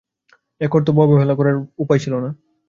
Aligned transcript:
এ 0.61 0.67
কর্তব্য 0.67 0.99
অবহেলা 1.01 1.33
করিবার 1.35 1.55
উপায় 1.79 1.99
ছিল 1.99 2.13
না। 2.15 2.29